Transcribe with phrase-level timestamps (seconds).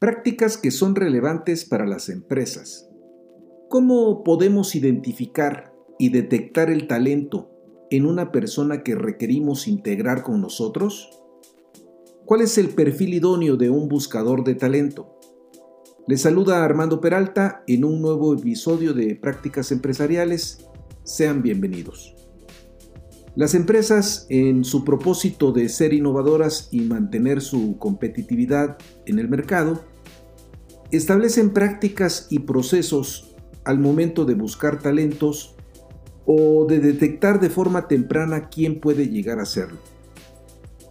[0.00, 2.88] Prácticas que son relevantes para las empresas.
[3.68, 7.50] ¿Cómo podemos identificar y detectar el talento
[7.90, 11.10] en una persona que requerimos integrar con nosotros?
[12.24, 15.18] ¿Cuál es el perfil idóneo de un buscador de talento?
[16.08, 20.64] Les saluda Armando Peralta en un nuevo episodio de Prácticas Empresariales.
[21.04, 22.14] Sean bienvenidos.
[23.36, 28.76] Las empresas, en su propósito de ser innovadoras y mantener su competitividad
[29.06, 29.84] en el mercado,
[30.92, 35.54] establecen prácticas y procesos al momento de buscar talentos
[36.26, 39.78] o de detectar de forma temprana quién puede llegar a serlo.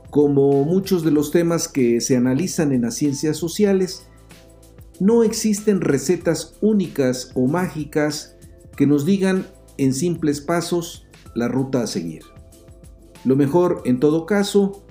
[0.10, 4.08] Como muchos de los temas que se analizan en las ciencias sociales,
[5.00, 8.36] no existen recetas únicas o mágicas
[8.76, 9.46] que nos digan
[9.78, 12.24] en simples pasos la ruta a seguir.
[13.24, 14.84] Lo mejor, en todo caso,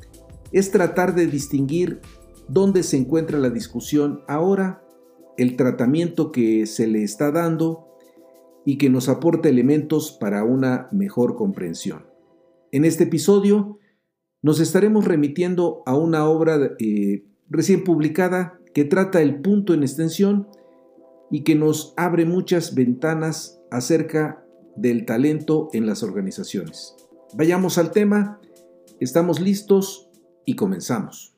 [0.53, 2.01] es tratar de distinguir
[2.49, 4.83] dónde se encuentra la discusión ahora,
[5.39, 7.87] el tratamiento que se le está dando
[8.67, 12.05] y que nos aporta elementos para una mejor comprensión.
[12.71, 13.79] En este episodio
[14.43, 20.49] nos estaremos remitiendo a una obra eh, recién publicada que trata el punto en extensión
[21.31, 24.45] y que nos abre muchas ventanas acerca
[24.77, 26.95] del talento en las organizaciones.
[27.35, 28.41] Vayamos al tema,
[29.01, 30.11] estamos listos
[30.45, 31.38] y comenzamos.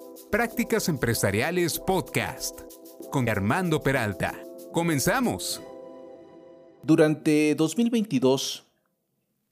[0.31, 2.61] Prácticas Empresariales Podcast
[3.11, 4.41] con Armando Peralta.
[4.71, 5.61] Comenzamos.
[6.83, 8.65] Durante 2022,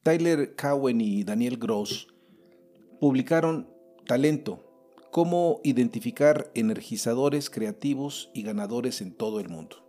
[0.04, 2.08] Tyler Cowen y Daniel Gross
[3.02, 3.68] publicaron
[4.08, 4.64] Talento,
[5.12, 9.86] cómo identificar energizadores creativos y ganadores en todo el mundo.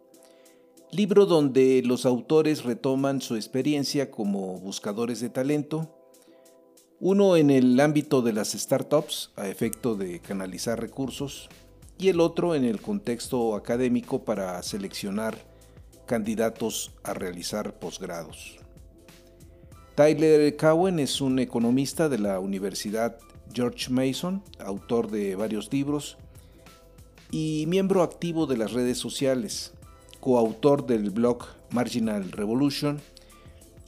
[0.90, 5.99] Libro donde los autores retoman su experiencia como buscadores de talento
[7.00, 11.48] uno en el ámbito de las startups a efecto de canalizar recursos
[11.98, 15.38] y el otro en el contexto académico para seleccionar
[16.06, 18.58] candidatos a realizar posgrados.
[19.94, 23.16] Tyler Cowen es un economista de la Universidad
[23.54, 26.18] George Mason, autor de varios libros
[27.30, 29.72] y miembro activo de las redes sociales,
[30.20, 33.00] coautor del blog Marginal Revolution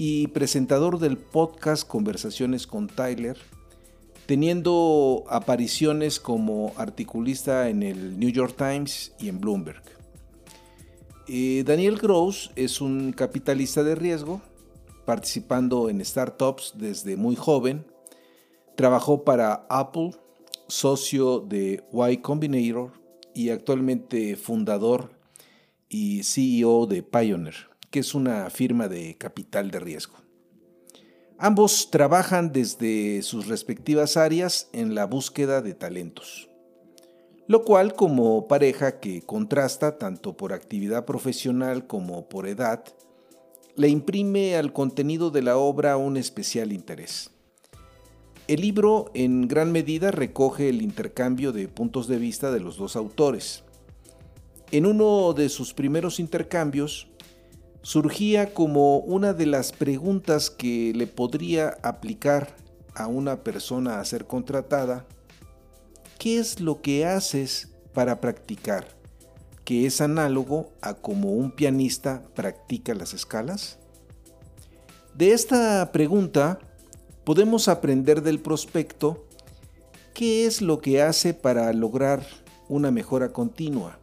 [0.04, 3.38] y presentador del podcast Conversaciones con Tyler,
[4.26, 9.80] teniendo apariciones como articulista en el New York Times y en Bloomberg.
[11.28, 14.42] Eh, Daniel Gross es un capitalista de riesgo,
[15.04, 17.86] participando en startups desde muy joven.
[18.74, 20.16] Trabajó para Apple,
[20.66, 22.90] socio de Y Combinator
[23.36, 25.12] y actualmente fundador
[25.88, 30.16] y CEO de Pioneer que es una firma de capital de riesgo.
[31.38, 36.48] Ambos trabajan desde sus respectivas áreas en la búsqueda de talentos,
[37.46, 42.84] lo cual como pareja que contrasta tanto por actividad profesional como por edad,
[43.76, 47.30] le imprime al contenido de la obra un especial interés.
[48.48, 52.96] El libro en gran medida recoge el intercambio de puntos de vista de los dos
[52.96, 53.64] autores.
[54.70, 57.08] En uno de sus primeros intercambios,
[57.82, 62.54] surgía como una de las preguntas que le podría aplicar
[62.94, 65.04] a una persona a ser contratada,
[66.18, 68.86] ¿qué es lo que haces para practicar?
[69.64, 73.78] Que es análogo a como un pianista practica las escalas.
[75.14, 76.58] De esta pregunta
[77.24, 79.26] podemos aprender del prospecto
[80.14, 82.24] qué es lo que hace para lograr
[82.68, 84.01] una mejora continua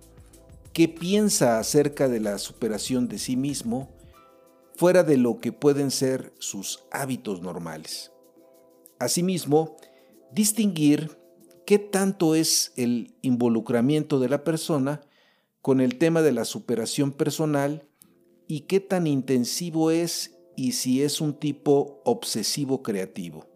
[0.79, 3.89] qué piensa acerca de la superación de sí mismo
[4.77, 8.13] fuera de lo que pueden ser sus hábitos normales.
[8.97, 9.75] Asimismo,
[10.31, 11.19] distinguir
[11.65, 15.01] qué tanto es el involucramiento de la persona
[15.61, 17.89] con el tema de la superación personal
[18.47, 23.47] y qué tan intensivo es y si es un tipo obsesivo creativo.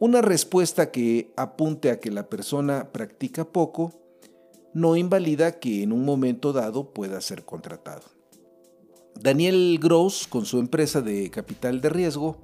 [0.00, 4.03] Una respuesta que apunte a que la persona practica poco
[4.74, 8.02] no invalida que en un momento dado pueda ser contratado.
[9.18, 12.36] Daniel Gross, con su empresa de capital de riesgo,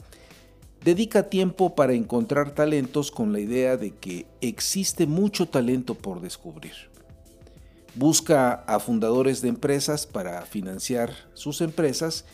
[0.85, 6.73] dedica tiempo para encontrar talentos con la idea de que existe mucho talento por descubrir.
[7.97, 12.25] Busca a fundadores de empresas para financiar sus empresas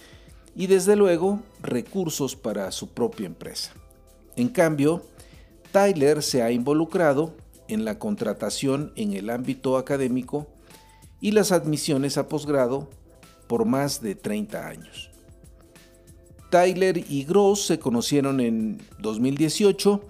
[0.54, 3.72] y desde luego recursos para su propia empresa.
[4.36, 5.02] En cambio,
[5.72, 7.34] Tyler se ha involucrado
[7.68, 10.46] en la contratación en el ámbito académico
[11.20, 12.88] y las admisiones a posgrado
[13.46, 15.10] por más de 30 años.
[16.50, 20.00] Tyler y Gross se conocieron en 2018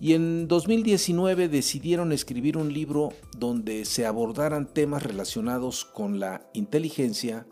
[0.00, 7.46] y en 2019 decidieron escribir un libro donde se abordaran temas relacionados con la inteligencia,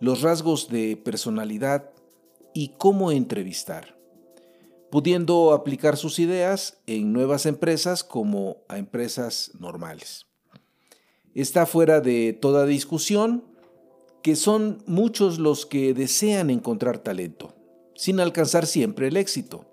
[0.00, 1.90] los rasgos de personalidad
[2.52, 3.96] y cómo entrevistar,
[4.92, 10.26] pudiendo aplicar sus ideas en nuevas empresas como a empresas normales.
[11.34, 13.42] Está fuera de toda discusión
[14.22, 17.54] que son muchos los que desean encontrar talento,
[17.94, 19.64] sin alcanzar siempre el éxito.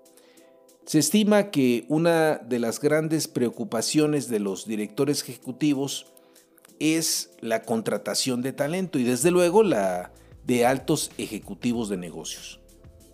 [0.86, 6.06] Se estima que una de las grandes preocupaciones de los directores ejecutivos
[6.78, 10.14] es la contratación de talento y desde luego la
[10.46, 12.58] de altos ejecutivos de negocios.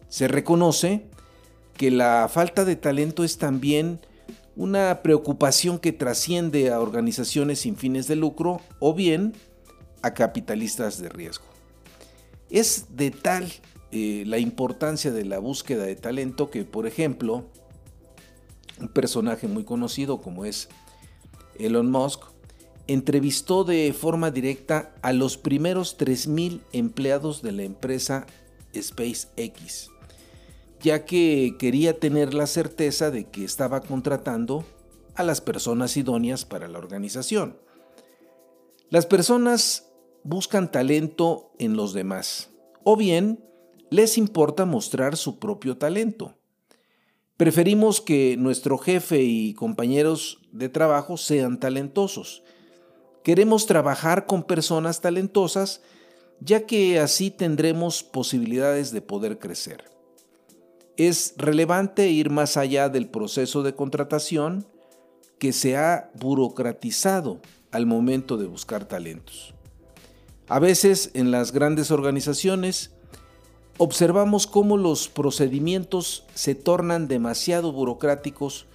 [0.08, 1.10] Se reconoce
[1.76, 4.00] que la falta de talento es también
[4.56, 9.34] una preocupación que trasciende a organizaciones sin fines de lucro o bien
[10.02, 11.44] a capitalistas de riesgo.
[12.48, 13.52] Es de tal
[13.92, 17.44] eh, la importancia de la búsqueda de talento que, por ejemplo,
[18.80, 20.68] un personaje muy conocido como es
[21.58, 22.22] Elon Musk,
[22.86, 28.26] entrevistó de forma directa a los primeros 3.000 empleados de la empresa
[28.74, 29.90] SpaceX,
[30.86, 34.64] ya que quería tener la certeza de que estaba contratando
[35.16, 37.58] a las personas idóneas para la organización.
[38.88, 39.90] Las personas
[40.22, 42.50] buscan talento en los demás,
[42.84, 43.44] o bien
[43.90, 46.36] les importa mostrar su propio talento.
[47.36, 52.44] Preferimos que nuestro jefe y compañeros de trabajo sean talentosos.
[53.24, 55.82] Queremos trabajar con personas talentosas
[56.38, 59.95] ya que así tendremos posibilidades de poder crecer.
[60.96, 64.66] Es relevante ir más allá del proceso de contratación
[65.38, 67.40] que se ha burocratizado
[67.70, 69.54] al momento de buscar talentos.
[70.48, 72.92] A veces en las grandes organizaciones
[73.78, 78.66] observamos cómo los procedimientos se tornan demasiado burocráticos,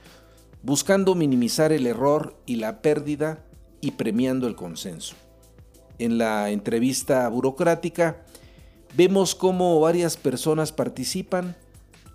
[0.61, 3.43] buscando minimizar el error y la pérdida
[3.79, 5.15] y premiando el consenso.
[5.97, 8.23] En la entrevista burocrática
[8.95, 11.55] vemos cómo varias personas participan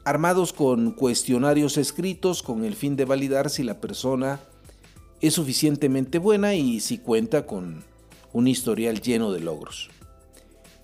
[0.06, 4.38] armados con cuestionarios escritos con el fin de validar si la persona
[5.20, 7.82] es suficientemente buena y si cuenta con
[8.32, 9.90] un historial lleno de logros.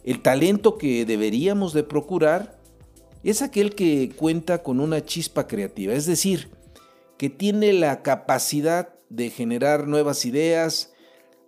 [0.03, 2.59] El talento que deberíamos de procurar
[3.23, 6.51] es aquel que cuenta con una chispa creativa, es decir,
[7.17, 10.95] que tiene la capacidad de generar nuevas ideas,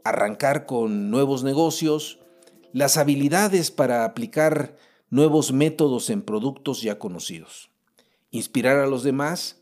[0.04, 2.20] arrancar con nuevos negocios,
[2.72, 4.76] las habilidades para aplicar
[5.10, 7.70] nuevos métodos en productos ya conocidos,
[8.30, 9.60] inspirar a los demás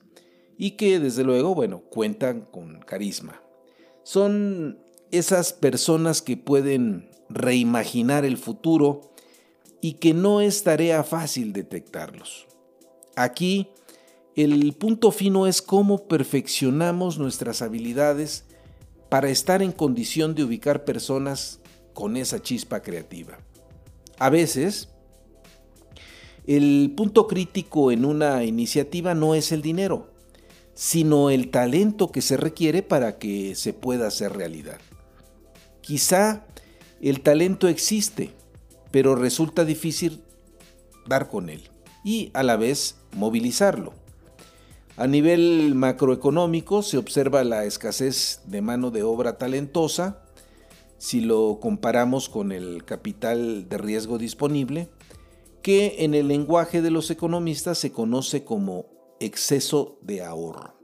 [0.57, 3.43] y que desde luego, bueno, cuentan con carisma.
[4.03, 4.79] Son
[5.11, 9.13] esas personas que pueden reimaginar el futuro
[9.81, 12.47] y que no es tarea fácil detectarlos.
[13.17, 13.69] Aquí,
[14.35, 18.45] el punto fino es cómo perfeccionamos nuestras habilidades
[19.11, 21.61] para estar en condición de ubicar personas
[21.93, 23.39] con esa chispa creativa.
[24.19, 24.89] A veces,
[26.47, 30.09] el punto crítico en una iniciativa no es el dinero,
[30.75, 34.79] sino el talento que se requiere para que se pueda hacer realidad.
[35.81, 36.47] Quizá
[37.01, 38.31] el talento existe,
[38.91, 40.23] pero resulta difícil
[41.07, 41.63] dar con él
[42.05, 43.95] y a la vez movilizarlo.
[44.97, 50.23] A nivel macroeconómico se observa la escasez de mano de obra talentosa
[51.03, 54.89] si lo comparamos con el capital de riesgo disponible,
[55.63, 58.87] que en el lenguaje de los economistas se conoce como
[59.21, 60.75] exceso de ahorro.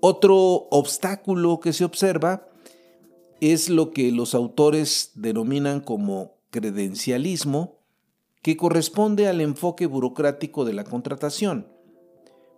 [0.00, 0.36] Otro
[0.70, 2.48] obstáculo que se observa
[3.40, 7.78] es lo que los autores denominan como credencialismo,
[8.42, 11.68] que corresponde al enfoque burocrático de la contratación.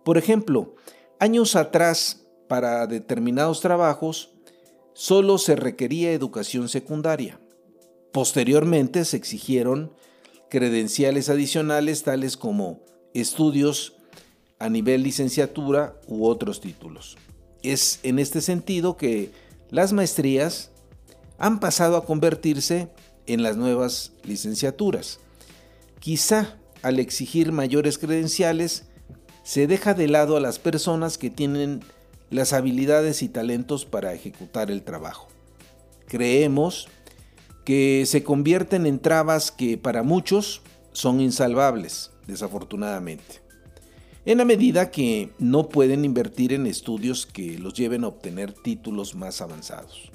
[0.03, 0.75] Por ejemplo,
[1.19, 4.35] años atrás, para determinados trabajos,
[4.93, 7.39] solo se requería educación secundaria.
[8.11, 9.93] Posteriormente se exigieron
[10.49, 12.81] credenciales adicionales tales como
[13.13, 13.93] estudios
[14.59, 17.17] a nivel licenciatura u otros títulos.
[17.63, 19.31] Es en este sentido que
[19.69, 20.71] las maestrías
[21.37, 22.89] han pasado a convertirse
[23.25, 25.19] en las nuevas licenciaturas.
[25.99, 28.85] Quizá al exigir mayores credenciales,
[29.43, 31.83] se deja de lado a las personas que tienen
[32.29, 35.27] las habilidades y talentos para ejecutar el trabajo.
[36.07, 36.87] Creemos
[37.65, 40.61] que se convierten en trabas que para muchos
[40.93, 43.41] son insalvables, desafortunadamente,
[44.25, 49.15] en la medida que no pueden invertir en estudios que los lleven a obtener títulos
[49.15, 50.11] más avanzados.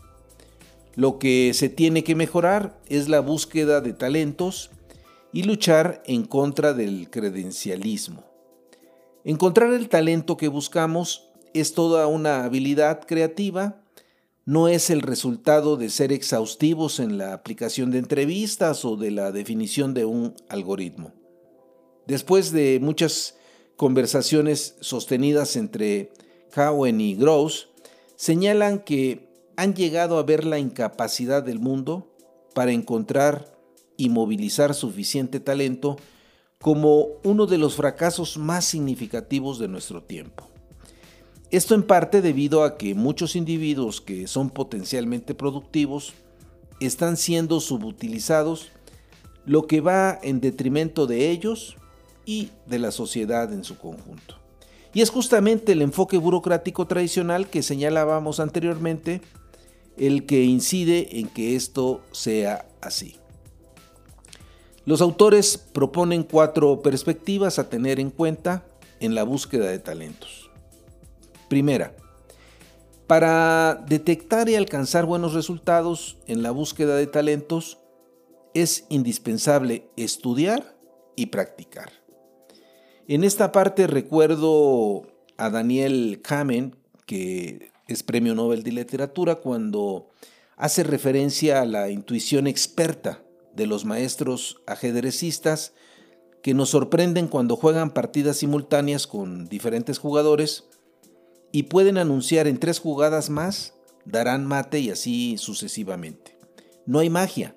[0.95, 4.71] Lo que se tiene que mejorar es la búsqueda de talentos
[5.33, 8.25] y luchar en contra del credencialismo.
[9.25, 13.83] Encontrar el talento que buscamos es toda una habilidad creativa,
[14.51, 19.31] no es el resultado de ser exhaustivos en la aplicación de entrevistas o de la
[19.31, 21.13] definición de un algoritmo.
[22.09, 23.37] Después de muchas
[23.77, 26.13] conversaciones sostenidas entre
[26.53, 27.69] Cowen y Gross,
[28.17, 32.13] señalan que han llegado a ver la incapacidad del mundo
[32.53, 33.57] para encontrar
[33.97, 35.97] y movilizar suficiente talento
[36.59, 40.50] como uno de los fracasos más significativos de nuestro tiempo.
[41.51, 46.15] Esto en parte debido a que muchos individuos que son potencialmente productivos
[46.79, 48.69] están siendo subutilizados,
[49.47, 51.77] lo que va en detrimento de ellos
[52.25, 54.37] y de la sociedad en su conjunto.
[54.95, 59.21] Y es justamente el enfoque burocrático tradicional que señalábamos anteriormente
[59.97, 63.17] el que incide en que esto sea así.
[64.85, 68.65] Los autores proponen cuatro perspectivas a tener en cuenta
[69.01, 70.50] en la búsqueda de talentos.
[71.51, 71.97] Primera,
[73.09, 77.81] para detectar y alcanzar buenos resultados en la búsqueda de talentos
[78.55, 80.77] es indispensable estudiar
[81.17, 81.91] y practicar.
[83.09, 90.09] En esta parte recuerdo a Daniel Kamen, que es Premio Nobel de Literatura, cuando
[90.57, 93.25] hace referencia a la intuición experta
[93.57, 95.75] de los maestros ajedrecistas
[96.45, 100.70] que nos sorprenden cuando juegan partidas simultáneas con diferentes jugadores
[101.53, 106.37] y pueden anunciar en tres jugadas más, darán mate y así sucesivamente.
[106.87, 107.55] No hay magia,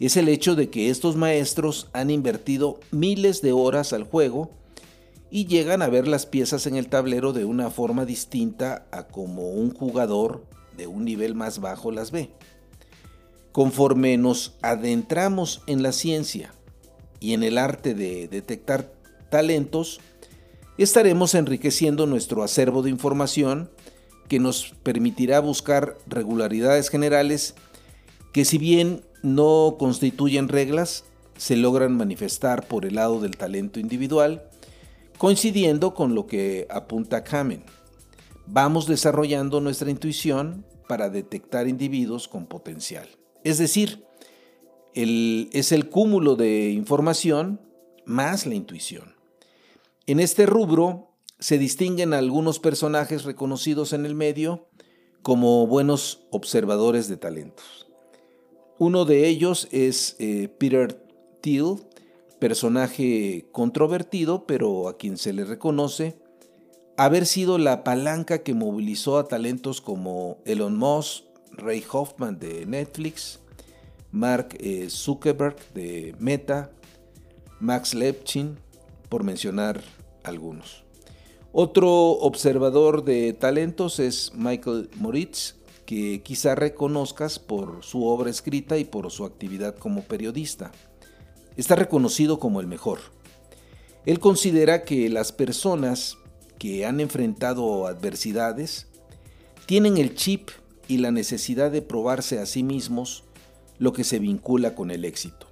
[0.00, 4.50] es el hecho de que estos maestros han invertido miles de horas al juego
[5.30, 9.50] y llegan a ver las piezas en el tablero de una forma distinta a como
[9.50, 10.46] un jugador
[10.76, 12.30] de un nivel más bajo las ve.
[13.52, 16.54] Conforme nos adentramos en la ciencia
[17.20, 18.94] y en el arte de detectar
[19.28, 20.00] talentos,
[20.82, 23.70] estaremos enriqueciendo nuestro acervo de información
[24.28, 27.54] que nos permitirá buscar regularidades generales
[28.32, 31.04] que si bien no constituyen reglas,
[31.36, 34.48] se logran manifestar por el lado del talento individual,
[35.18, 37.64] coincidiendo con lo que apunta Kamen.
[38.46, 43.08] Vamos desarrollando nuestra intuición para detectar individuos con potencial.
[43.44, 44.04] Es decir,
[44.94, 47.60] es el cúmulo de información
[48.06, 49.19] más la intuición.
[50.10, 54.66] En este rubro se distinguen algunos personajes reconocidos en el medio
[55.22, 57.86] como buenos observadores de talentos.
[58.76, 61.00] Uno de ellos es eh, Peter
[61.40, 61.76] Thiel,
[62.40, 66.18] personaje controvertido, pero a quien se le reconoce
[66.96, 73.38] haber sido la palanca que movilizó a talentos como Elon Musk, Ray Hoffman de Netflix,
[74.10, 76.72] Mark eh, Zuckerberg de Meta,
[77.60, 78.58] Max Lepchin,
[79.08, 79.80] por mencionar
[80.24, 80.84] algunos.
[81.52, 88.84] Otro observador de talentos es Michael Moritz, que quizá reconozcas por su obra escrita y
[88.84, 90.70] por su actividad como periodista.
[91.56, 93.00] Está reconocido como el mejor.
[94.06, 96.16] Él considera que las personas
[96.58, 98.86] que han enfrentado adversidades
[99.66, 100.50] tienen el chip
[100.86, 103.24] y la necesidad de probarse a sí mismos
[103.78, 105.48] lo que se vincula con el éxito.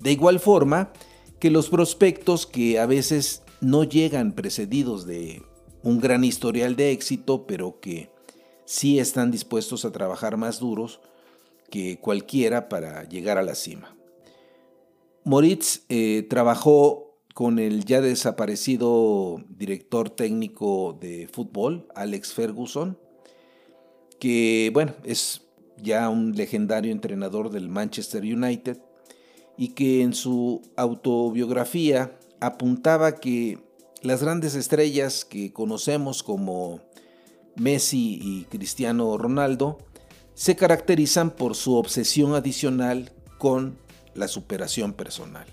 [0.00, 0.92] De igual forma
[1.38, 5.42] que los prospectos que a veces no llegan precedidos de
[5.82, 8.10] un gran historial de éxito, pero que
[8.64, 11.00] sí están dispuestos a trabajar más duros
[11.70, 13.96] que cualquiera para llegar a la cima.
[15.24, 22.98] Moritz eh, trabajó con el ya desaparecido director técnico de fútbol, Alex Ferguson,
[24.18, 25.42] que bueno, es
[25.76, 28.78] ya un legendario entrenador del Manchester United,
[29.56, 33.58] y que en su autobiografía apuntaba que
[34.02, 36.80] las grandes estrellas que conocemos como
[37.56, 39.78] Messi y Cristiano Ronaldo
[40.34, 43.76] se caracterizan por su obsesión adicional con
[44.14, 45.46] la superación personal.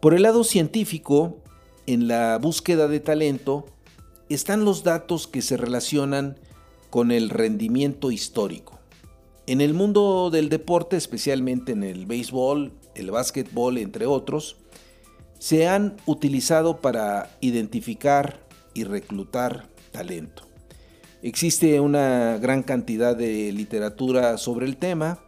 [0.00, 1.38] Por el lado científico,
[1.86, 3.66] en la búsqueda de talento
[4.28, 6.38] están los datos que se relacionan
[6.90, 8.80] con el rendimiento histórico.
[9.46, 14.56] En el mundo del deporte, especialmente en el béisbol, el básquetbol, entre otros,
[15.44, 20.44] se han utilizado para identificar y reclutar talento.
[21.20, 25.22] Existe una gran cantidad de literatura sobre el tema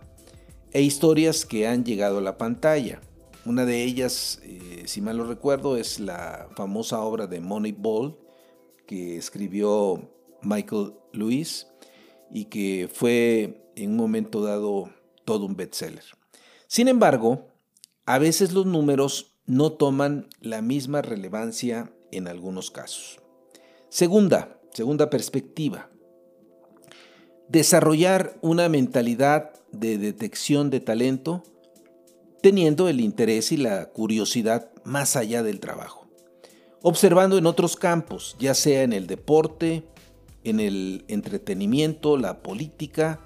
[0.72, 3.02] e historias que han llegado a la pantalla.
[3.44, 8.16] Una de ellas, eh, si mal lo recuerdo, es la famosa obra de Moneyball
[8.86, 11.66] que escribió Michael Lewis
[12.30, 14.88] y que fue en un momento dado
[15.26, 16.04] todo un bestseller.
[16.68, 17.48] Sin embargo,
[18.06, 23.20] a veces los números no toman la misma relevancia en algunos casos.
[23.88, 25.88] Segunda, segunda perspectiva.
[27.48, 31.44] Desarrollar una mentalidad de detección de talento
[32.42, 36.06] teniendo el interés y la curiosidad más allá del trabajo.
[36.82, 39.84] Observando en otros campos, ya sea en el deporte,
[40.44, 43.20] en el entretenimiento, la política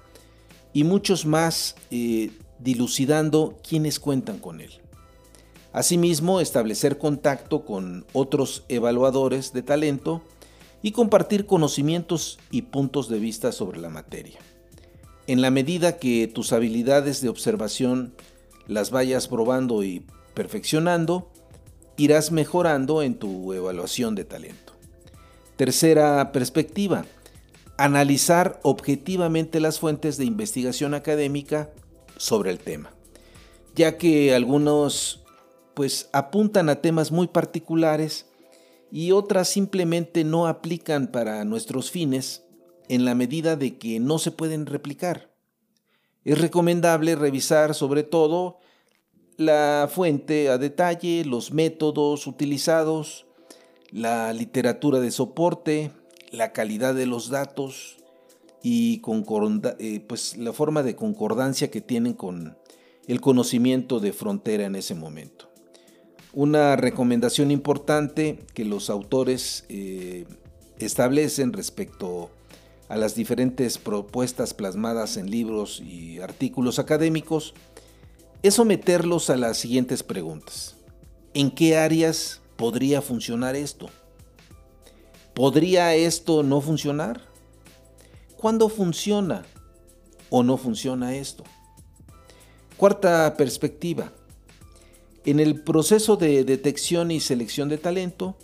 [0.73, 4.80] y muchos más, eh, dilucidando quienes cuentan con él.
[5.73, 10.21] Asimismo, establecer contacto con otros evaluadores de talento
[10.81, 14.39] y compartir conocimientos y puntos de vista sobre la materia.
[15.27, 18.13] En la medida que tus habilidades de observación
[18.67, 21.31] las vayas probando y perfeccionando,
[21.97, 24.73] irás mejorando en tu evaluación de talento.
[25.55, 27.05] Tercera perspectiva,
[27.77, 31.69] analizar objetivamente las fuentes de investigación académica
[32.17, 32.91] sobre el tema,
[33.75, 35.21] ya que algunos
[35.73, 38.27] pues apuntan a temas muy particulares
[38.91, 42.43] y otras simplemente no aplican para nuestros fines
[42.89, 45.31] en la medida de que no se pueden replicar.
[46.25, 48.59] Es recomendable revisar sobre todo
[49.37, 53.25] la fuente a detalle, los métodos utilizados,
[53.91, 55.91] la literatura de soporte,
[56.31, 57.97] la calidad de los datos
[58.61, 59.01] y
[59.79, 62.57] eh, pues, la forma de concordancia que tienen con
[63.07, 65.50] el conocimiento de frontera en ese momento.
[66.33, 70.25] Una recomendación importante que los autores eh,
[70.79, 72.29] establecen respecto
[72.87, 77.53] a las diferentes propuestas plasmadas en libros y artículos académicos
[78.43, 80.75] es someterlos a las siguientes preguntas.
[81.33, 83.89] ¿En qué áreas podría funcionar esto?
[85.33, 87.21] ¿Podría esto no funcionar?
[88.37, 89.43] ¿Cuándo funciona
[90.29, 91.43] o no funciona esto?
[92.77, 94.11] Cuarta perspectiva.
[95.23, 98.37] En el proceso de detección y selección de talento,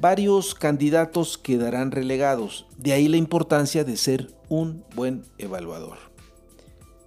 [0.00, 2.66] varios candidatos quedarán relegados.
[2.76, 5.96] De ahí la importancia de ser un buen evaluador.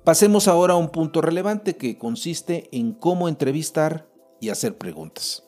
[0.04, 4.10] Pasemos ahora a un punto relevante que consiste en cómo entrevistar
[4.42, 5.44] y hacer preguntas.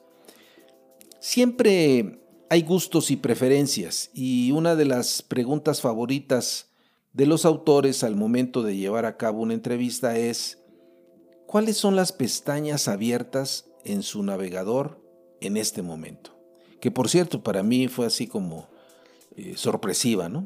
[1.19, 6.69] Siempre hay gustos y preferencias y una de las preguntas favoritas
[7.13, 10.59] de los autores al momento de llevar a cabo una entrevista es
[11.49, 15.01] ¿cuáles son las pestañas abiertas en su navegador
[15.41, 16.39] en este momento?
[16.79, 18.67] que por cierto para mí fue así como
[19.35, 20.45] eh, sorpresiva, ¿no?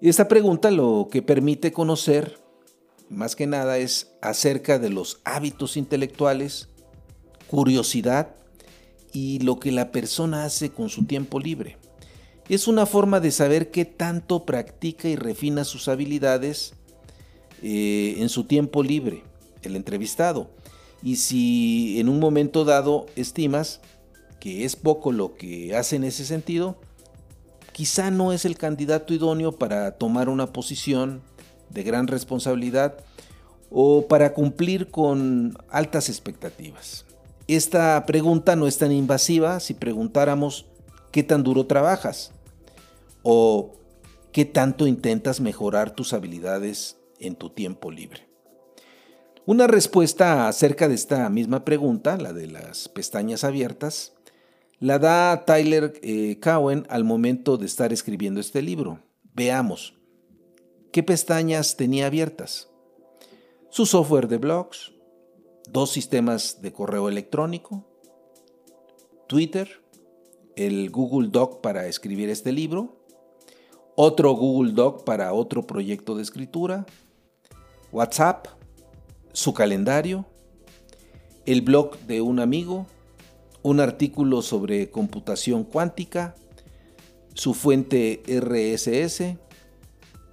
[0.00, 2.38] Esta pregunta lo que permite conocer,
[3.10, 6.68] más que nada, es acerca de los hábitos intelectuales,
[7.48, 8.34] curiosidad
[9.12, 11.76] y lo que la persona hace con su tiempo libre.
[12.48, 16.72] Es una forma de saber qué tanto practica y refina sus habilidades
[17.62, 19.22] eh, en su tiempo libre,
[19.62, 20.50] el entrevistado.
[21.02, 23.80] Y si en un momento dado estimas
[24.38, 26.80] que es poco lo que hace en ese sentido,
[27.72, 31.22] quizá no es el candidato idóneo para tomar una posición
[31.68, 33.04] de gran responsabilidad
[33.70, 37.06] o para cumplir con altas expectativas.
[37.46, 40.66] Esta pregunta no es tan invasiva si preguntáramos
[41.10, 42.32] qué tan duro trabajas
[43.22, 43.72] o
[44.32, 48.29] qué tanto intentas mejorar tus habilidades en tu tiempo libre.
[49.46, 54.12] Una respuesta acerca de esta misma pregunta, la de las pestañas abiertas,
[54.80, 59.00] la da Tyler eh, Cowen al momento de estar escribiendo este libro.
[59.34, 59.94] Veamos.
[60.92, 62.68] ¿Qué pestañas tenía abiertas?
[63.70, 64.92] Su software de blogs,
[65.70, 67.86] dos sistemas de correo electrónico,
[69.26, 69.82] Twitter,
[70.54, 73.06] el Google Doc para escribir este libro,
[73.96, 76.84] otro Google Doc para otro proyecto de escritura,
[77.92, 78.59] WhatsApp,
[79.32, 80.26] su calendario,
[81.46, 82.86] el blog de un amigo,
[83.62, 86.34] un artículo sobre computación cuántica,
[87.34, 89.36] su fuente RSS,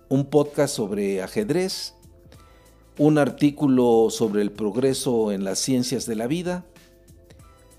[0.10, 1.94] un podcast sobre ajedrez,
[2.98, 6.66] un artículo sobre el progreso en las ciencias de la vida,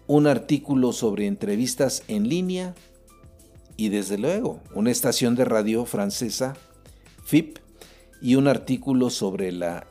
[0.06, 2.74] un artículo sobre entrevistas en línea
[3.76, 6.54] y desde luego una estación de radio francesa,
[7.24, 7.58] FIP,
[8.20, 9.86] y un artículo sobre la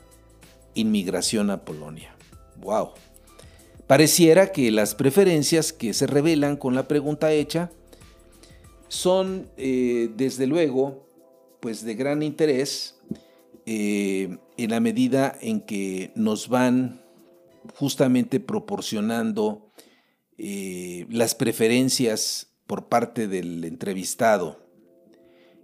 [0.77, 2.15] inmigración a Polonia.
[2.61, 2.91] ¡Wow!
[3.87, 7.71] Pareciera que las preferencias que se revelan con la pregunta hecha
[8.89, 11.07] son, eh, desde luego,
[11.61, 12.99] pues de gran interés
[13.65, 17.01] eh, en la medida en que nos van
[17.75, 19.71] justamente proporcionando
[20.37, 24.65] eh, las preferencias por parte del entrevistado,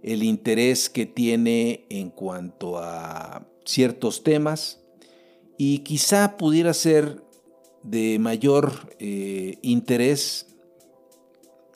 [0.02, 4.83] el interés que tiene en cuanto a ciertos temas
[5.56, 7.22] y quizá pudiera ser
[7.82, 10.46] de mayor eh, interés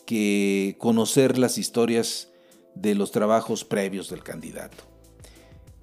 [0.06, 2.30] que conocer las historias
[2.74, 4.84] de los trabajos previos del candidato.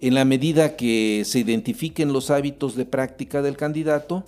[0.02, 4.26] En la medida que se identifiquen los hábitos de práctica del candidato,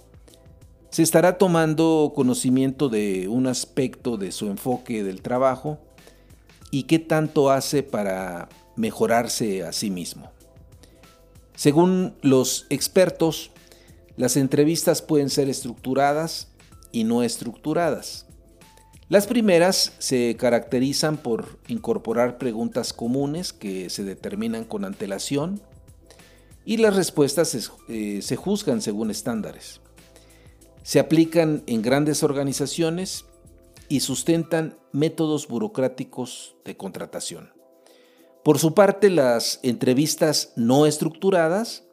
[0.89, 5.79] se estará tomando conocimiento de un aspecto de su enfoque del trabajo
[6.71, 10.31] y qué tanto hace para mejorarse a sí mismo.
[11.55, 13.51] Según los expertos,
[14.17, 16.49] las entrevistas pueden ser estructuradas
[16.91, 18.25] y no estructuradas.
[19.09, 25.61] Las primeras se caracterizan por incorporar preguntas comunes que se determinan con antelación
[26.65, 29.79] y las respuestas se, eh, se juzgan según estándares.
[30.83, 33.25] Se aplican en grandes organizaciones
[33.87, 37.53] y sustentan métodos burocráticos de contratación.
[38.43, 41.86] Por su parte, las entrevistas no estructuradas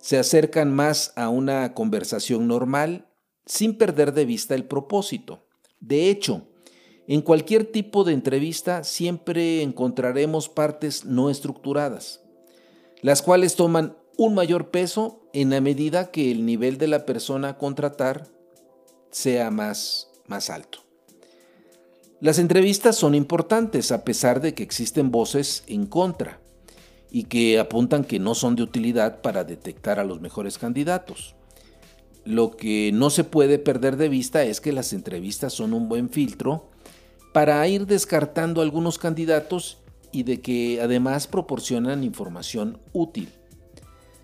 [0.00, 3.06] se acercan más a una conversación normal
[3.46, 5.46] sin perder de vista el propósito.
[5.78, 6.46] De hecho,
[7.06, 12.22] en cualquier tipo de entrevista siempre encontraremos partes no estructuradas,
[13.02, 17.50] las cuales toman un mayor peso en la medida que el nivel de la persona
[17.50, 18.28] a contratar
[19.10, 20.80] sea más, más alto.
[22.20, 26.39] Las entrevistas son importantes a pesar de que existen voces en contra
[27.10, 31.34] y que apuntan que no son de utilidad para detectar a los mejores candidatos.
[32.24, 36.10] Lo que no se puede perder de vista es que las entrevistas son un buen
[36.10, 36.68] filtro
[37.32, 39.78] para ir descartando algunos candidatos
[40.12, 43.30] y de que además proporcionan información útil.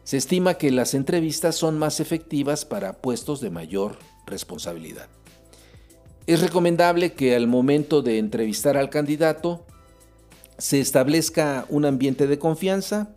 [0.04, 5.08] Se estima que las entrevistas son más efectivas para puestos de mayor responsabilidad.
[6.26, 9.64] Es recomendable que al momento de entrevistar al candidato
[10.58, 13.14] se establezca un ambiente de confianza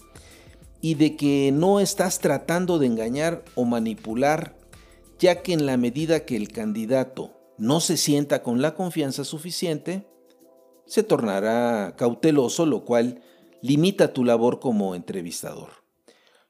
[0.82, 4.56] y de que no estás tratando de engañar o manipular,
[5.20, 10.08] ya que en la medida que el candidato no se sienta con la confianza suficiente,
[10.86, 13.22] se tornará cauteloso, lo cual
[13.62, 15.70] limita tu labor como entrevistador.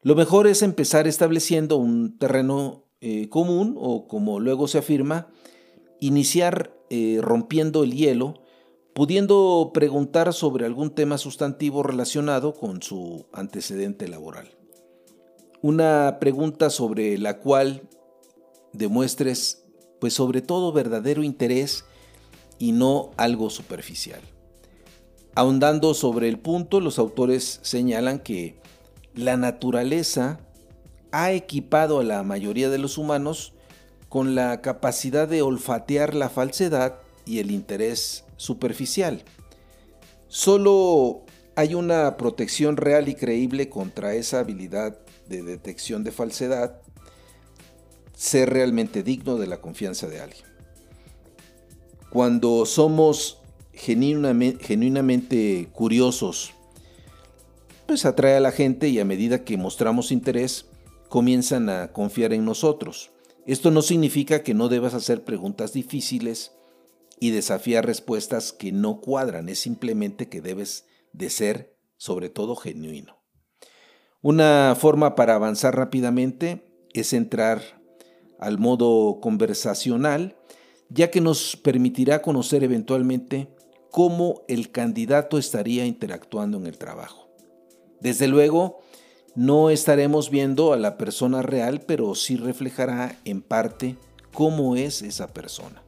[0.02, 5.28] Lo mejor es empezar estableciendo un terreno eh, común o como luego se afirma,
[6.00, 8.42] iniciar eh, rompiendo el hielo,
[8.94, 14.50] pudiendo preguntar sobre algún tema sustantivo relacionado con su antecedente laboral.
[15.62, 17.84] Una pregunta sobre la cual
[18.74, 19.66] demuestres,
[20.00, 21.86] pues sobre todo, verdadero interés
[22.58, 24.22] y no algo superficial.
[25.36, 28.60] Ahondando sobre el punto, los autores señalan que
[29.14, 30.40] la naturaleza
[31.12, 33.54] ha equipado a la mayoría de los humanos
[34.10, 39.24] con la capacidad de olfatear la falsedad y el interés superficial.
[40.28, 46.82] Solo hay una protección real y creíble contra esa habilidad de detección de falsedad,
[48.16, 50.46] ser realmente digno de la confianza de alguien.
[52.10, 53.38] Cuando somos
[53.74, 56.54] genuinamente, genuinamente curiosos,
[57.86, 60.66] pues atrae a la gente y a medida que mostramos interés,
[61.10, 63.12] comienzan a confiar en nosotros.
[63.46, 66.54] Esto no significa que no debas hacer preguntas difíciles
[67.20, 73.18] y desafiar respuestas que no cuadran, es simplemente que debes de ser sobre todo genuino.
[74.22, 77.62] Una forma para avanzar rápidamente es entrar
[78.40, 80.38] al modo conversacional,
[80.90, 83.50] ya que nos permitirá conocer eventualmente
[83.92, 87.30] cómo el candidato estaría interactuando en el trabajo.
[88.00, 88.82] Desde luego,
[89.36, 93.98] no estaremos viendo a la persona real, pero sí reflejará en parte
[94.34, 95.84] cómo es esa persona.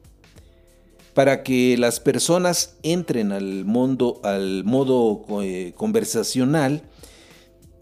[1.14, 6.82] Para que las personas entren al, mundo, al modo eh, conversacional,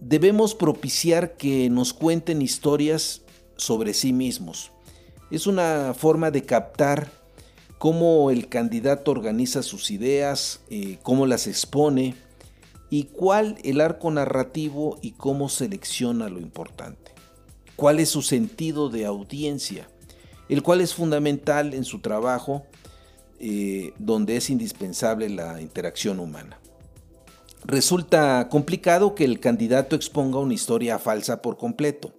[0.01, 3.23] debemos propiciar que nos cuenten historias
[3.57, 4.73] sobre sí mismos.
[5.31, 7.11] Es una forma de captar
[7.79, 12.17] cómo el candidato organiza sus ideas, eh, cómo las expone,
[12.91, 17.13] y cuál el arco narrativo y cómo selecciona lo importante.
[17.77, 19.89] ¿Cuál es su sentido de audiencia?
[20.51, 22.67] el cual es fundamental en su trabajo,
[23.43, 26.61] eh, donde es indispensable la interacción humana.
[27.65, 32.13] Resulta complicado que el candidato exponga una historia falsa por completo,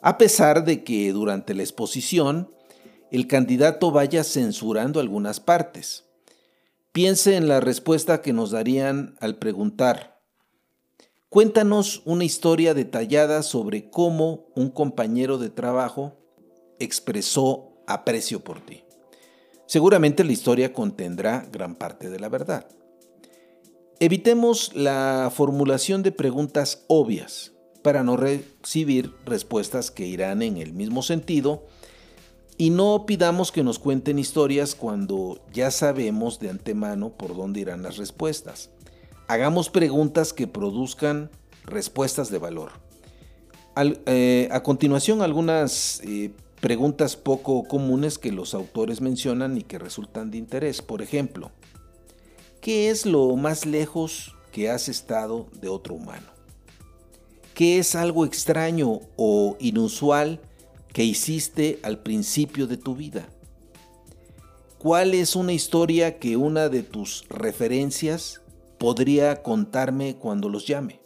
[0.00, 2.54] a pesar de que durante la exposición
[3.10, 6.06] el candidato vaya censurando algunas partes.
[6.92, 10.22] Piense en la respuesta que nos darían al preguntar,
[11.28, 16.16] cuéntanos una historia detallada sobre cómo un compañero de trabajo
[16.78, 18.84] expresó aprecio por ti.
[19.70, 22.66] Seguramente la historia contendrá gran parte de la verdad.
[24.00, 31.04] Evitemos la formulación de preguntas obvias para no recibir respuestas que irán en el mismo
[31.04, 31.68] sentido
[32.58, 37.84] y no pidamos que nos cuenten historias cuando ya sabemos de antemano por dónde irán
[37.84, 38.70] las respuestas.
[39.28, 41.30] Hagamos preguntas que produzcan
[41.64, 42.72] respuestas de valor.
[43.76, 50.30] Eh, a continuación, algunas eh, preguntas poco comunes que los autores mencionan y que resultan
[50.30, 50.82] de interés.
[50.82, 51.50] Por ejemplo,
[52.60, 56.26] ¿Qué es lo más lejos que has estado de otro humano?
[57.54, 60.42] ¿Qué es algo extraño o inusual
[60.92, 63.26] que hiciste al principio de tu vida?
[64.78, 68.42] ¿Cuál es una historia que una de tus referencias
[68.76, 71.00] podría contarme cuando los llame?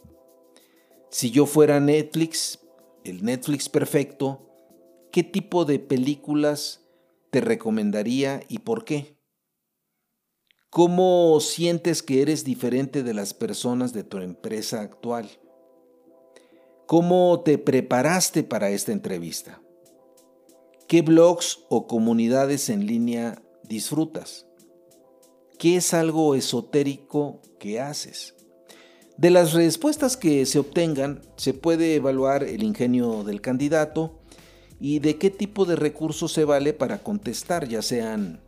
[1.09, 2.59] Si yo fuera Netflix,
[3.05, 4.45] el Netflix perfecto,
[5.15, 6.81] ¿qué tipo de películas
[7.31, 9.17] te recomendaría y por qué?
[10.69, 15.29] ¿Cómo sientes que eres diferente de las personas de tu empresa actual?
[16.85, 19.61] ¿Cómo te preparaste para esta entrevista?
[20.85, 24.47] ¿Qué blogs o comunidades en línea disfrutas?
[25.57, 28.35] ¿Qué es algo esotérico que haces?
[29.15, 34.19] De las respuestas que se obtengan, se puede evaluar el ingenio del candidato
[34.79, 38.39] y de qué tipo de recursos se vale para contestar, ya sean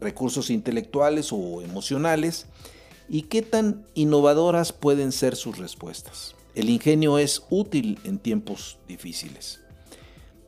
[0.00, 2.46] recursos intelectuales o emocionales
[3.08, 6.34] y qué tan innovadoras pueden ser sus respuestas.
[6.54, 9.60] El ingenio es útil en tiempos difíciles.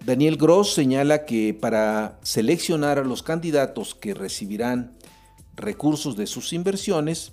[0.04, 4.96] Daniel Gross señala que para seleccionar a los candidatos que recibirán
[5.54, 7.32] recursos de sus inversiones,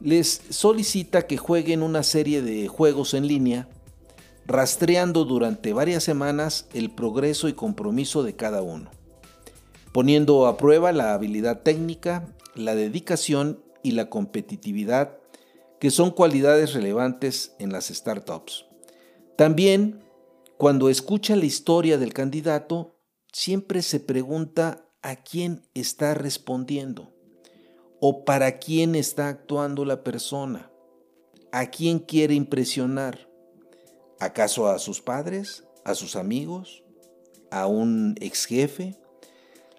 [0.00, 3.68] les solicita que jueguen una serie de juegos en línea,
[4.46, 8.90] rastreando durante varias semanas el progreso y compromiso de cada uno
[9.96, 15.16] poniendo a prueba la habilidad técnica, la dedicación y la competitividad,
[15.80, 18.66] que son cualidades relevantes en las startups.
[19.38, 20.04] También,
[20.58, 22.98] cuando escucha la historia del candidato,
[23.32, 27.14] siempre se pregunta a quién está respondiendo
[27.98, 30.70] o para quién está actuando la persona,
[31.52, 33.25] a quién quiere impresionar.
[34.20, 35.64] ¿Acaso a sus padres?
[35.84, 36.82] ¿A sus amigos?
[37.50, 38.96] ¿A un ex jefe?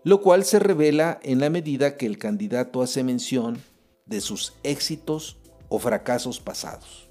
[0.08, 3.62] lo cual se revela en la medida que el candidato hace mención
[4.06, 5.36] de sus éxitos
[5.67, 7.10] o fracasos pasados.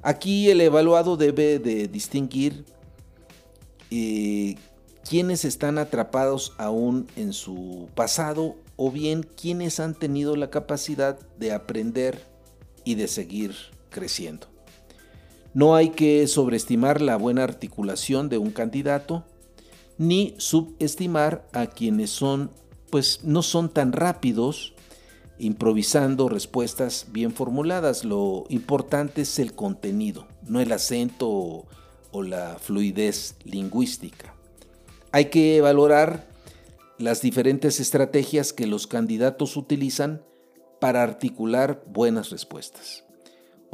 [0.00, 2.64] Aquí el evaluado debe de distinguir
[3.90, 4.56] eh,
[5.06, 11.52] quienes están atrapados aún en su pasado o bien quienes han tenido la capacidad de
[11.52, 12.24] aprender
[12.84, 13.54] y de seguir
[13.90, 14.53] creciendo.
[15.54, 19.24] No hay que sobreestimar la buena articulación de un candidato,
[19.98, 22.50] ni subestimar a quienes son,
[22.90, 24.74] pues no son tan rápidos
[25.38, 28.04] improvisando respuestas bien formuladas.
[28.04, 31.66] Lo importante es el contenido, no el acento o,
[32.10, 34.34] o la fluidez lingüística.
[35.12, 36.26] Hay que valorar
[36.98, 40.24] las diferentes estrategias que los candidatos utilizan
[40.80, 43.04] para articular buenas respuestas.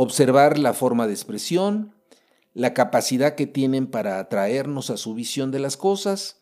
[0.02, 1.94] Observar la forma de expresión,
[2.54, 6.38] la capacidad que tienen para atraernos a su visión de las cosas,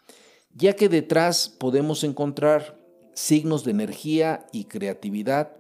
[0.55, 2.79] ya que detrás podemos encontrar
[3.15, 5.57] signos de energía y creatividad,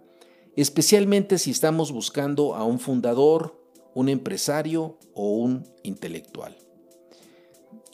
[0.54, 3.60] especialmente si estamos buscando a un fundador,
[3.94, 6.56] un empresario o un intelectual.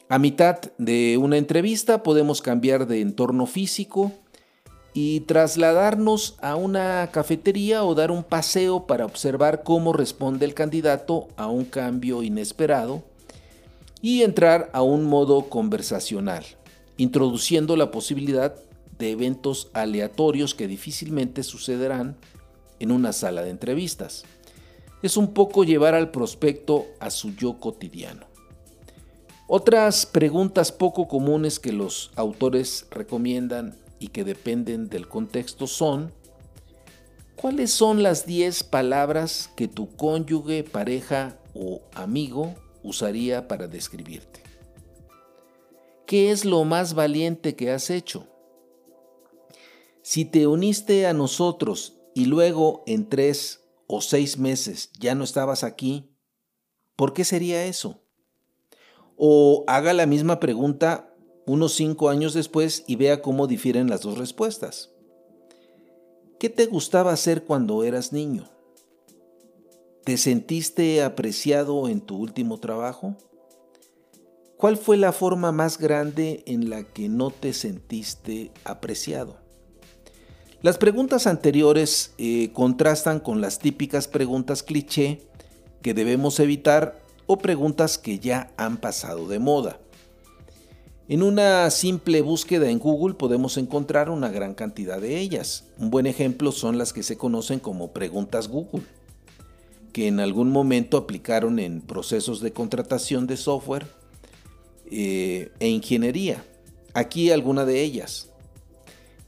[0.07, 4.11] A mitad de una entrevista podemos cambiar de entorno físico
[4.97, 11.27] y trasladarnos a una cafetería o dar un paseo para observar cómo responde el candidato
[11.35, 13.03] a un cambio inesperado
[14.01, 16.45] y entrar a un modo conversacional,
[16.95, 18.55] introduciendo la posibilidad
[18.97, 22.15] de eventos aleatorios que difícilmente sucederán
[22.79, 24.23] en una sala de entrevistas.
[25.03, 28.27] Es un poco llevar al prospecto a su yo cotidiano.
[29.49, 36.13] Otras preguntas poco comunes que los autores recomiendan y que dependen del contexto son,
[37.35, 44.45] ¿cuáles son las 10 palabras que tu cónyuge, pareja o amigo usaría para describirte?
[46.05, 48.27] ¿qué es lo más valiente que has hecho?
[50.01, 55.63] Si te uniste a nosotros y luego en tres o seis meses ya no estabas
[55.63, 56.15] aquí,
[56.95, 58.01] ¿por qué sería eso?
[59.17, 61.14] O haga la misma pregunta
[61.45, 64.91] unos cinco años después y vea cómo difieren las dos respuestas.
[66.39, 68.49] ¿Qué te gustaba hacer cuando eras niño?
[70.03, 73.15] ¿Te sentiste apreciado en tu último trabajo?
[74.57, 79.37] ¿Cuál fue la forma más grande en la que no te sentiste apreciado?
[80.61, 85.27] Las preguntas anteriores eh, contrastan con las típicas preguntas cliché
[85.81, 89.79] que debemos evitar o preguntas que ya han pasado de moda.
[91.07, 95.65] En una simple búsqueda en Google podemos encontrar una gran cantidad de ellas.
[95.77, 98.83] Un buen ejemplo son las que se conocen como preguntas Google,
[99.93, 103.85] que en algún momento aplicaron en procesos de contratación de software
[104.89, 106.43] eh, e ingeniería.
[106.95, 108.31] Aquí alguna de ellas.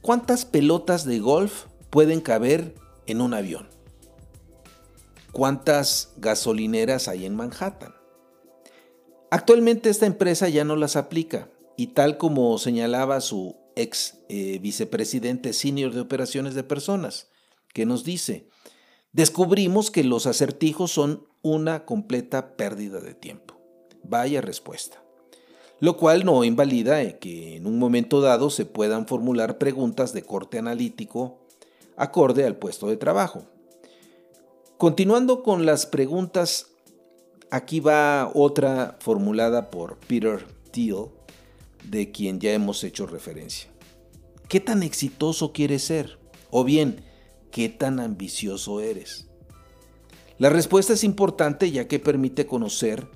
[0.02, 2.74] ¿Cuántas pelotas de golf pueden caber
[3.06, 3.68] en un avión?
[5.30, 7.94] ¿Cuántas gasolineras hay en Manhattan?
[9.30, 15.52] Actualmente esta empresa ya no las aplica, y tal como señalaba su ex eh, vicepresidente
[15.52, 17.28] senior de operaciones de personas,
[17.72, 18.48] que nos dice,
[19.12, 23.60] descubrimos que los acertijos son una completa pérdida de tiempo.
[24.02, 25.04] Vaya respuesta.
[25.78, 30.22] Lo cual no invalida eh, que en un momento dado se puedan formular preguntas de
[30.22, 31.38] corte analítico
[31.96, 33.44] acorde al puesto de trabajo.
[34.78, 36.72] Continuando con las preguntas,
[37.52, 41.10] aquí va otra formulada por Peter Thiel
[41.84, 43.70] de quien ya hemos hecho referencia.
[44.48, 46.18] ¿Qué tan exitoso quieres ser?
[46.50, 47.04] O bien,
[47.50, 49.26] ¿qué tan ambicioso eres?
[50.38, 53.08] La respuesta es importante ya que permite conocer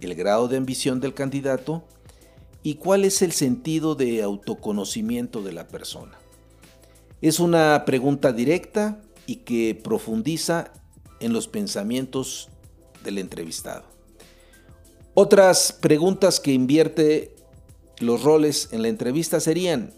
[0.00, 1.84] el grado de ambición del candidato
[2.62, 6.18] y cuál es el sentido de autoconocimiento de la persona.
[7.20, 10.72] Es una pregunta directa y que profundiza
[11.20, 12.48] en los pensamientos
[13.02, 13.84] del entrevistado.
[15.14, 17.34] Otras preguntas que invierte
[18.00, 19.92] los roles en la entrevista serían,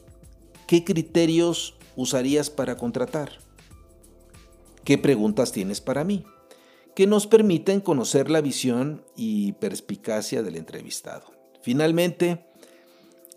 [0.66, 3.38] ¿qué criterios usarías para contratar?
[4.84, 6.24] ¿Qué preguntas tienes para mí?
[6.94, 11.32] Que nos permiten conocer la visión y perspicacia del entrevistado.
[11.62, 12.46] Finalmente,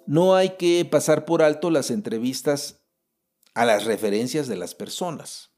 [0.06, 2.82] no hay que pasar por alto las entrevistas
[3.54, 5.52] a las referencias de las personas,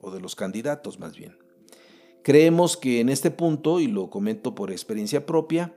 [0.00, 1.38] o de los candidatos más bien.
[2.22, 5.74] Creemos que en este punto, y lo comento por experiencia propia,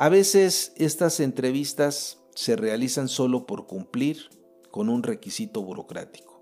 [0.00, 4.30] a veces estas entrevistas se realizan solo por cumplir
[4.70, 6.40] con un requisito burocrático